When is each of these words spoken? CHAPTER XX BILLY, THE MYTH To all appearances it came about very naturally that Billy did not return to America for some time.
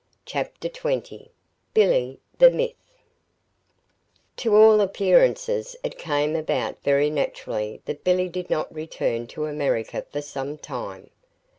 CHAPTER 0.25 0.67
XX 0.67 1.29
BILLY, 1.75 2.19
THE 2.39 2.49
MYTH 2.49 2.73
To 4.37 4.55
all 4.55 4.81
appearances 4.81 5.75
it 5.83 5.99
came 5.99 6.35
about 6.35 6.81
very 6.81 7.11
naturally 7.11 7.83
that 7.85 8.03
Billy 8.03 8.27
did 8.27 8.49
not 8.49 8.73
return 8.73 9.27
to 9.27 9.45
America 9.45 10.03
for 10.11 10.23
some 10.23 10.57
time. 10.57 11.11